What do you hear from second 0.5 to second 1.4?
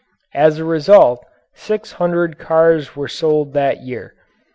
a result